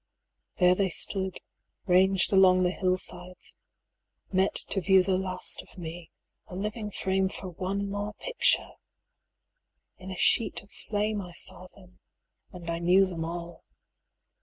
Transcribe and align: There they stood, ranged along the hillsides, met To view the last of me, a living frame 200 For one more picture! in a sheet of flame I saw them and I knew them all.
There 0.57 0.73
they 0.73 0.89
stood, 0.89 1.39
ranged 1.85 2.33
along 2.33 2.63
the 2.63 2.71
hillsides, 2.71 3.55
met 4.31 4.55
To 4.69 4.81
view 4.81 5.03
the 5.03 5.15
last 5.15 5.61
of 5.61 5.77
me, 5.77 6.09
a 6.47 6.55
living 6.55 6.89
frame 6.89 7.29
200 7.29 7.33
For 7.39 7.49
one 7.49 7.87
more 7.87 8.15
picture! 8.15 8.71
in 9.99 10.09
a 10.09 10.17
sheet 10.17 10.63
of 10.63 10.71
flame 10.71 11.21
I 11.21 11.33
saw 11.33 11.67
them 11.75 11.99
and 12.51 12.67
I 12.67 12.79
knew 12.79 13.05
them 13.05 13.23
all. 13.23 13.63